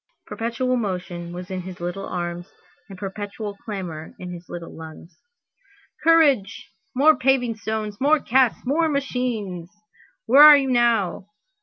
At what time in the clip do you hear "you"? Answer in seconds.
10.57-10.71